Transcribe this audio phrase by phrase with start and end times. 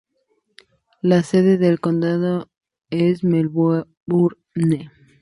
[1.03, 2.49] La sede del condado
[2.89, 3.85] es Melbourne.